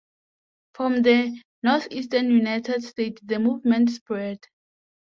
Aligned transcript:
From 0.73 1.03
the 1.03 1.39
northeastern 1.61 2.31
United 2.31 2.83
States 2.83 3.21
the 3.23 3.37
movement 3.37 3.91
spread. 3.91 4.39